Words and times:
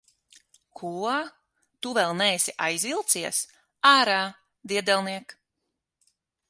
Ko? 0.79 0.89
Tu 1.87 1.91
vēl 1.97 2.15
neesi 2.21 2.55
aizvilcies? 2.69 3.43
Ārā, 3.95 4.19
diedelniek! 4.73 5.39